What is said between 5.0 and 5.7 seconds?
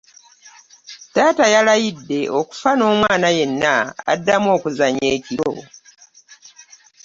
ekiro.